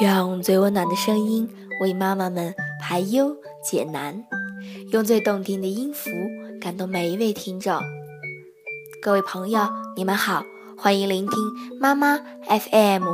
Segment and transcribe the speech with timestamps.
[0.00, 1.46] 用最温暖的声音
[1.78, 4.24] 为妈妈们排忧解难，
[4.92, 6.10] 用最动听的音符
[6.58, 7.78] 感动每一位听众。
[9.02, 10.42] 各位朋友，你们好，
[10.78, 11.38] 欢迎聆听
[11.78, 13.04] 妈妈 FM，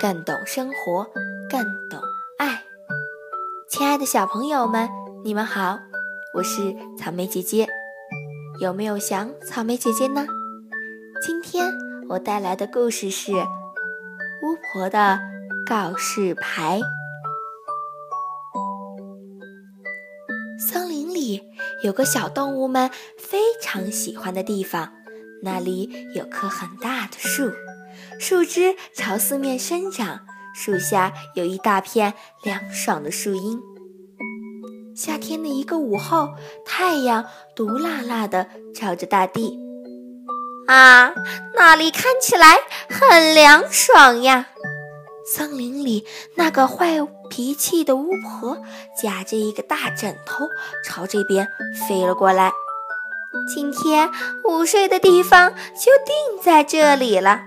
[0.00, 1.06] 更懂生活，
[1.50, 2.00] 更懂
[2.38, 2.62] 爱。
[3.68, 4.88] 亲爱的小朋友们，
[5.22, 5.78] 你们好，
[6.34, 7.68] 我是草莓姐姐。
[8.60, 10.24] 有没有想草莓姐姐呢？
[11.22, 11.70] 今天
[12.08, 15.20] 我带来的故事是巫婆的。
[15.70, 16.80] 告示牌。
[20.58, 21.40] 森林里
[21.84, 24.92] 有个小动物们非常喜欢的地方，
[25.44, 27.52] 那里有棵很大的树，
[28.18, 33.60] 树枝朝四面生长，树下有一大片凉爽的树荫。
[34.96, 36.30] 夏天的一个午后，
[36.66, 37.24] 太阳
[37.54, 39.56] 毒辣辣的照着大地，
[40.66, 41.14] 啊，
[41.54, 44.48] 那里看起来很凉爽呀。
[45.32, 46.96] 森林里那个坏
[47.28, 48.60] 脾气的巫婆
[49.00, 50.48] 夹着一个大枕头
[50.84, 51.46] 朝这边
[51.88, 52.52] 飞了过来。
[53.54, 54.10] 今天
[54.42, 57.42] 午睡的地方就定在这里了。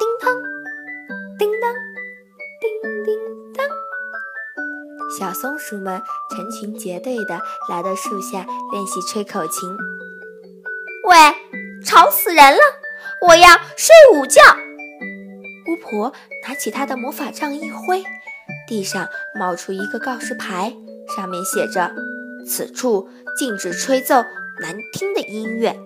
[0.00, 0.34] 叮当，
[1.38, 1.72] 叮当，
[2.60, 3.18] 叮叮
[3.56, 3.68] 当，
[5.16, 9.70] 小松鼠们成群结队的来到树下练习吹口琴。
[11.04, 11.16] 喂，
[11.86, 12.60] 吵死人了！
[13.28, 14.42] 我要睡午觉。
[15.80, 16.12] 婆
[16.46, 18.04] 拿起她的魔法杖一挥，
[18.68, 20.74] 地上冒出一个告示牌，
[21.16, 21.92] 上面写着
[22.46, 24.22] ：“此处禁止吹奏
[24.60, 25.76] 难听的音乐。”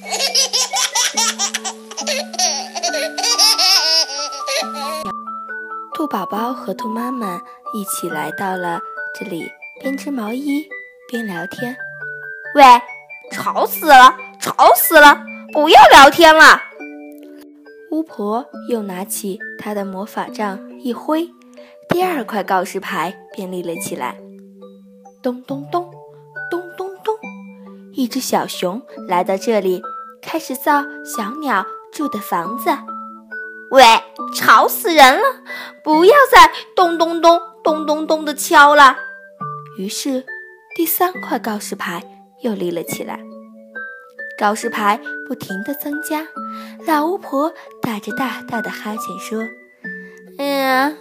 [5.94, 7.40] 兔宝宝和兔妈妈
[7.74, 8.80] 一起来到了
[9.18, 9.50] 这里，
[9.80, 10.68] 边织毛衣
[11.10, 11.76] 边聊天。
[12.54, 12.64] 喂，
[13.32, 15.20] 吵死了，吵死了！
[15.52, 16.62] 不要聊天了！
[17.90, 21.28] 巫婆又拿起她的魔法杖一挥，
[21.88, 24.16] 第二块告示牌便立了起来。
[25.22, 25.90] 咚咚咚，
[26.50, 27.14] 咚咚咚，
[27.94, 29.80] 一只小熊来到这里，
[30.20, 32.70] 开始造小鸟住的房子。
[33.70, 33.82] 喂，
[34.34, 35.22] 吵死人了！
[35.82, 38.96] 不要再咚咚咚、咚咚咚的敲了。
[39.78, 40.24] 于是，
[40.76, 42.02] 第三块告示牌
[42.42, 43.18] 又立了起来。
[44.38, 46.26] 告示牌不停地增加，
[46.86, 49.42] 老巫婆打着大大的哈欠说
[50.38, 50.94] ：“哎呀，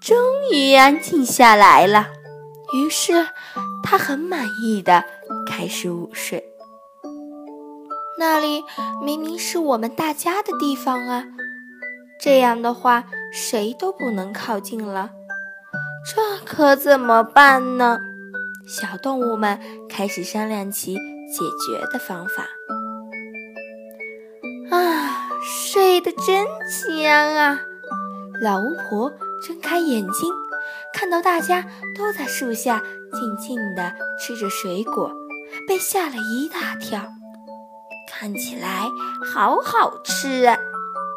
[0.00, 0.16] 终
[0.52, 2.08] 于安静下来了。”
[2.74, 3.28] 于是
[3.82, 5.04] 她很满意的
[5.46, 6.44] 开始午睡。
[8.18, 8.64] 那里
[9.04, 11.24] 明明是我们大家的地方啊！
[12.20, 15.10] 这样的话，谁都不能靠近了。
[16.04, 18.00] 这可怎么办呢？
[18.66, 22.46] 小动物们开始商量起解决的方法。
[25.98, 27.58] 睡得真香啊！
[28.40, 29.10] 老巫婆
[29.44, 30.32] 睁开眼睛，
[30.94, 31.66] 看到大家
[31.96, 32.80] 都在树下
[33.12, 35.10] 静静地吃着水果，
[35.66, 37.00] 被吓了一大跳。
[38.08, 38.86] 看起来
[39.34, 40.56] 好好吃啊！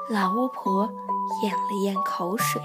[0.10, 0.90] 老巫婆
[1.44, 2.60] 咽了咽口水。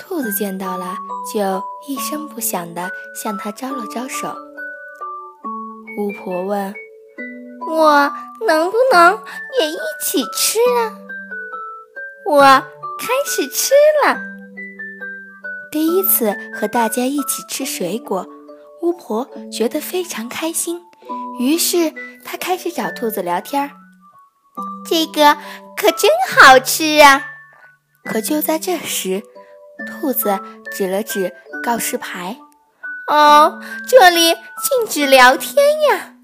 [0.00, 0.96] 兔子见到了，
[1.32, 4.34] 就一声不响地向他招了招手。
[5.98, 6.74] 巫婆问。
[7.68, 8.12] 我
[8.46, 9.22] 能不能
[9.60, 10.96] 也一起吃啊？
[12.26, 14.16] 我开始吃了。
[15.70, 18.26] 第一次和大家一起吃水果，
[18.82, 20.80] 巫婆觉得非常开心。
[21.38, 21.92] 于是
[22.24, 23.70] 她开始找兔子聊天儿。
[24.88, 25.36] 这个
[25.76, 27.22] 可真好吃啊！
[28.04, 29.22] 可就在这时，
[29.86, 30.40] 兔子
[30.72, 31.32] 指了指
[31.62, 32.38] 告示牌
[33.06, 36.14] ：“哦，这里禁止聊天呀！”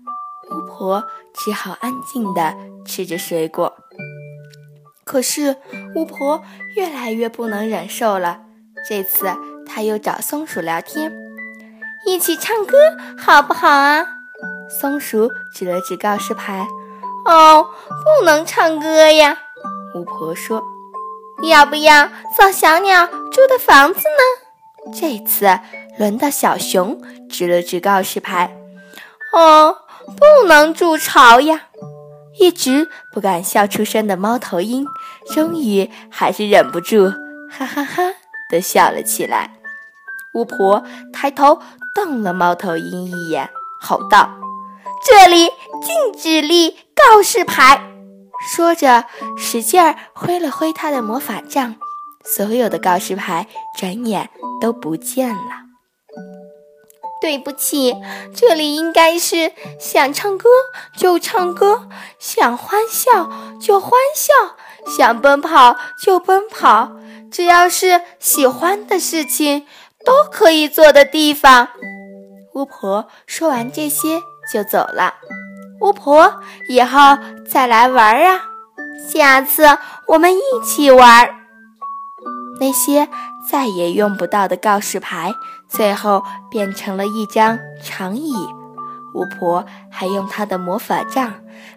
[0.51, 1.05] 巫婆。
[1.45, 2.55] 只好安静地
[2.85, 3.77] 吃着水果。
[5.05, 5.57] 可是
[5.95, 6.43] 巫婆
[6.75, 8.41] 越来越不能忍受了。
[8.89, 9.27] 这次
[9.67, 11.13] 她又找松鼠聊天，
[12.07, 12.77] 一起唱歌
[13.19, 14.05] 好不好啊？
[14.69, 16.67] 松鼠指了指告示牌
[17.27, 19.39] ：“哦，不能唱歌呀。”
[19.95, 20.63] 巫婆说
[21.49, 25.49] ：“要不要造小鸟住的房子呢？”这次
[25.99, 28.57] 轮到小熊指了指告示牌
[29.33, 31.63] ：“哦。”不能筑巢呀！
[32.39, 34.87] 一直不敢笑出声的猫头鹰，
[35.33, 37.11] 终于还是忍不住，
[37.51, 38.03] 哈哈哈
[38.51, 39.59] 的笑了起来。
[40.35, 41.61] 巫婆抬头
[41.95, 43.49] 瞪了猫头鹰一眼，
[43.81, 44.29] 吼道
[45.03, 45.49] ：“这里
[45.81, 47.81] 禁止立告示牌！”
[48.55, 49.07] 说着，
[49.39, 51.77] 使劲儿挥了挥他的魔法杖，
[52.23, 53.49] 所有的告示牌
[53.79, 54.29] 转眼
[54.61, 55.66] 都不见了。
[57.21, 57.95] 对不起，
[58.35, 60.49] 这里应该是想唱歌
[60.97, 63.31] 就唱歌，想欢笑
[63.61, 64.33] 就欢笑，
[64.87, 66.93] 想奔跑就奔跑，
[67.31, 69.67] 只要是喜欢的事情
[70.05, 71.69] 都可以做的地方。
[72.55, 74.23] 巫婆说完这些
[74.53, 75.15] 就走了。
[75.81, 77.19] 巫婆，以后
[77.51, 78.43] 再来玩啊！
[79.09, 79.65] 下次
[80.09, 81.29] 我们一起玩。
[82.59, 83.09] 那些
[83.51, 85.33] 再也用不到的告示牌，
[85.69, 88.35] 最后变成了一张长椅。
[89.15, 91.33] 巫婆还用她的魔法杖，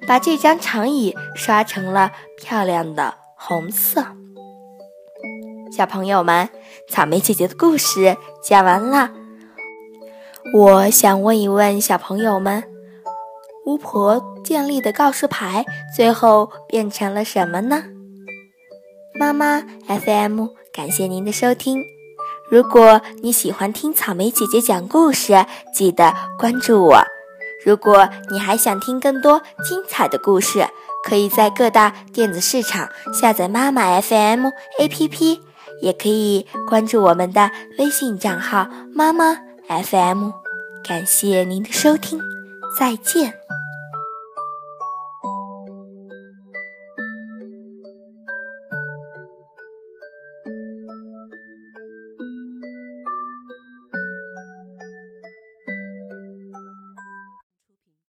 [0.07, 4.04] 把这张长椅刷成了漂亮的红色。
[5.71, 6.50] 小朋友们，
[6.89, 9.12] 草莓姐姐的故事讲完了。
[10.54, 12.63] 我想问一问小朋友们：
[13.66, 15.63] 巫婆建立的告示牌
[15.95, 17.83] 最后变成了什么呢？
[19.13, 21.83] 妈妈 FM，感谢您的收听。
[22.50, 27.03] 如果你喜欢听草莓姐姐讲故事，记得关注我。
[27.65, 30.67] 如果你还想听更多精彩的故事，
[31.03, 34.47] 可以在各大电子市场下载妈妈 FM
[34.79, 35.39] APP，
[35.81, 39.38] 也可以关注我们的微信账号妈妈。
[39.67, 40.31] FM，
[40.83, 42.19] 感谢您的收听，
[42.79, 43.49] 再见。